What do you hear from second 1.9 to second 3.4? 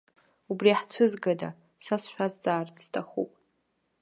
сшәазҵаарц сҭахуп?!